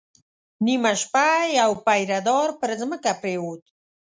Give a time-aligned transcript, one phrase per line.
[0.65, 1.27] نيمه شپه
[1.59, 3.63] يو پيره دار پر ځمکه پرېووت.